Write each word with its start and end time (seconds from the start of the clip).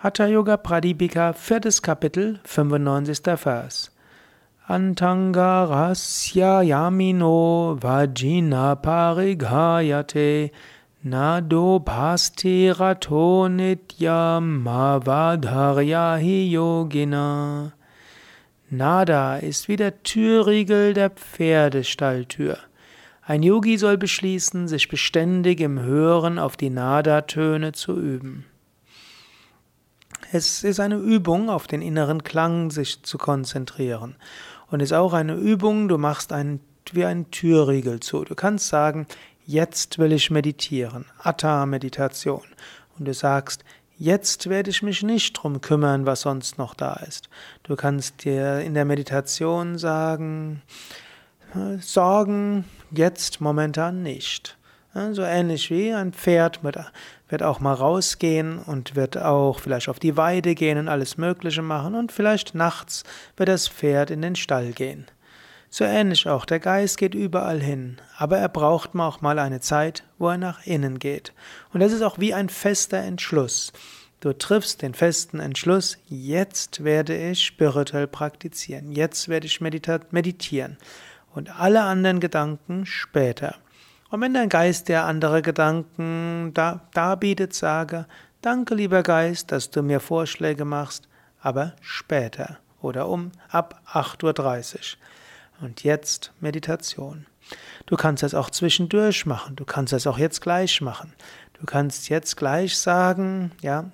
Hatha 0.00 0.28
Yoga 0.28 0.56
Pradipika, 0.56 1.34
viertes 1.34 1.82
Kapitel, 1.82 2.38
95. 2.44 3.36
Vers. 3.36 3.90
Antangarasya 4.68 6.62
yamino 6.62 7.76
vajina 7.80 8.76
parighayate 8.80 10.52
nado 11.04 11.80
bhasti 11.80 12.70
rato 12.70 13.48
yogina. 16.52 17.72
Nada 18.70 19.36
ist 19.38 19.66
wie 19.66 19.74
der 19.74 20.00
Türriegel 20.04 20.94
der 20.94 21.10
Pferdestalltür. 21.10 22.56
Ein 23.26 23.42
Yogi 23.42 23.76
soll 23.76 23.98
beschließen, 23.98 24.68
sich 24.68 24.88
beständig 24.88 25.58
im 25.58 25.80
Hören 25.80 26.38
auf 26.38 26.56
die 26.56 26.70
Nada-Töne 26.70 27.72
zu 27.72 27.98
üben. 27.98 28.44
Es 30.30 30.62
ist 30.62 30.78
eine 30.78 30.96
Übung, 30.96 31.48
auf 31.48 31.66
den 31.66 31.80
inneren 31.80 32.22
Klang 32.22 32.70
sich 32.70 33.02
zu 33.02 33.16
konzentrieren. 33.16 34.16
Und 34.70 34.80
es 34.80 34.90
ist 34.90 34.96
auch 34.96 35.14
eine 35.14 35.34
Übung, 35.34 35.88
du 35.88 35.96
machst 35.96 36.32
einen, 36.32 36.60
wie 36.92 37.06
einen 37.06 37.30
Türriegel 37.30 38.00
zu. 38.00 38.24
Du 38.24 38.34
kannst 38.34 38.68
sagen, 38.68 39.06
jetzt 39.46 39.98
will 39.98 40.12
ich 40.12 40.30
meditieren, 40.30 41.06
Atta-Meditation. 41.22 42.42
Und 42.98 43.06
du 43.06 43.14
sagst, 43.14 43.64
jetzt 43.96 44.50
werde 44.50 44.68
ich 44.68 44.82
mich 44.82 45.02
nicht 45.02 45.32
drum 45.32 45.62
kümmern, 45.62 46.04
was 46.04 46.20
sonst 46.20 46.58
noch 46.58 46.74
da 46.74 46.94
ist. 46.94 47.30
Du 47.62 47.74
kannst 47.74 48.24
dir 48.24 48.60
in 48.60 48.74
der 48.74 48.84
Meditation 48.84 49.78
sagen, 49.78 50.60
Sorgen 51.80 52.66
jetzt 52.90 53.40
momentan 53.40 54.02
nicht. 54.02 54.57
So 54.94 55.22
ähnlich 55.22 55.70
wie 55.70 55.92
ein 55.92 56.12
Pferd 56.12 56.60
wird 56.64 57.42
auch 57.42 57.60
mal 57.60 57.74
rausgehen 57.74 58.58
und 58.58 58.96
wird 58.96 59.18
auch 59.18 59.60
vielleicht 59.60 59.88
auf 59.88 59.98
die 59.98 60.16
Weide 60.16 60.54
gehen 60.54 60.78
und 60.78 60.88
alles 60.88 61.18
Mögliche 61.18 61.62
machen 61.62 61.94
und 61.94 62.10
vielleicht 62.10 62.54
nachts 62.54 63.04
wird 63.36 63.48
das 63.48 63.68
Pferd 63.68 64.10
in 64.10 64.22
den 64.22 64.34
Stall 64.34 64.72
gehen. 64.72 65.06
So 65.70 65.84
ähnlich 65.84 66.26
auch, 66.26 66.46
der 66.46 66.60
Geist 66.60 66.96
geht 66.96 67.14
überall 67.14 67.60
hin, 67.60 67.98
aber 68.16 68.38
er 68.38 68.48
braucht 68.48 68.96
auch 68.96 69.20
mal 69.20 69.38
eine 69.38 69.60
Zeit, 69.60 70.04
wo 70.16 70.30
er 70.30 70.38
nach 70.38 70.66
innen 70.66 70.98
geht. 70.98 71.34
Und 71.74 71.80
das 71.80 71.92
ist 71.92 72.00
auch 72.00 72.18
wie 72.18 72.32
ein 72.32 72.48
fester 72.48 72.98
Entschluss. 72.98 73.74
Du 74.20 74.32
triffst 74.32 74.80
den 74.80 74.94
festen 74.94 75.38
Entschluss, 75.38 75.98
jetzt 76.06 76.82
werde 76.82 77.14
ich 77.14 77.44
spirituell 77.44 78.06
praktizieren, 78.06 78.90
jetzt 78.90 79.28
werde 79.28 79.46
ich 79.46 79.60
meditieren 79.60 80.78
und 81.34 81.60
alle 81.60 81.82
anderen 81.82 82.18
Gedanken 82.18 82.86
später. 82.86 83.56
Und 84.10 84.20
wenn 84.20 84.34
dein 84.34 84.48
Geist 84.48 84.88
dir 84.88 85.04
andere 85.04 85.42
Gedanken 85.42 86.52
darbietet, 86.54 87.52
sage, 87.54 88.06
danke 88.40 88.74
lieber 88.74 89.02
Geist, 89.02 89.52
dass 89.52 89.70
du 89.70 89.82
mir 89.82 90.00
Vorschläge 90.00 90.64
machst, 90.64 91.08
aber 91.40 91.74
später 91.80 92.58
oder 92.80 93.08
um 93.08 93.32
ab 93.50 93.82
8.30 93.92 94.74
Uhr. 94.74 94.80
Und 95.60 95.84
jetzt 95.84 96.32
Meditation. 96.40 97.26
Du 97.86 97.96
kannst 97.96 98.22
es 98.22 98.34
auch 98.34 98.50
zwischendurch 98.50 99.26
machen, 99.26 99.56
du 99.56 99.64
kannst 99.64 99.92
es 99.92 100.06
auch 100.06 100.18
jetzt 100.18 100.40
gleich 100.40 100.80
machen. 100.80 101.12
Du 101.58 101.66
kannst 101.66 102.08
jetzt 102.08 102.36
gleich 102.36 102.78
sagen, 102.78 103.50
ja, 103.62 103.90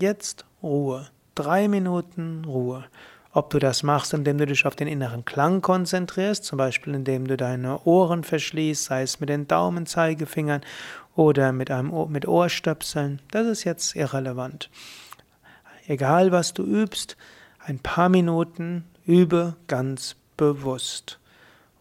jetzt 0.00 0.44
Ruhe. 0.62 1.08
Drei 1.34 1.66
Minuten 1.68 2.44
Ruhe. 2.44 2.84
Ob 3.36 3.50
du 3.50 3.58
das 3.58 3.82
machst, 3.82 4.14
indem 4.14 4.38
du 4.38 4.46
dich 4.46 4.64
auf 4.64 4.76
den 4.76 4.88
inneren 4.88 5.26
Klang 5.26 5.60
konzentrierst, 5.60 6.42
zum 6.42 6.56
Beispiel 6.56 6.94
indem 6.94 7.26
du 7.26 7.36
deine 7.36 7.82
Ohren 7.84 8.24
verschließt, 8.24 8.84
sei 8.84 9.02
es 9.02 9.20
mit 9.20 9.28
den 9.28 9.46
Daumenzeigefingern 9.46 10.62
oder 11.14 11.52
mit, 11.52 11.70
einem 11.70 11.92
Ohr, 11.92 12.08
mit 12.08 12.26
Ohrstöpseln, 12.26 13.20
das 13.32 13.46
ist 13.46 13.64
jetzt 13.64 13.94
irrelevant. 13.94 14.70
Egal 15.86 16.32
was 16.32 16.54
du 16.54 16.62
übst, 16.62 17.18
ein 17.58 17.78
paar 17.78 18.08
Minuten 18.08 18.86
übe 19.04 19.54
ganz 19.66 20.16
bewusst. 20.38 21.18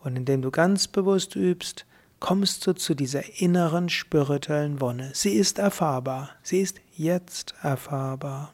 Und 0.04 0.18
indem 0.18 0.42
du 0.42 0.52
ganz 0.52 0.90
bewusst 0.90 1.38
übst, 1.38 1.86
kommst 2.20 2.68
du 2.68 2.74
zu 2.74 2.96
dieser 2.96 3.40
inneren 3.40 3.88
spirituellen 3.88 4.82
Wonne. 4.82 5.12
Sie 5.14 5.32
ist 5.32 5.58
erfahrbar. 5.58 6.32
Sie 6.44 6.60
ist 6.60 6.82
jetzt 6.98 7.56
erfahrbar. 7.62 8.52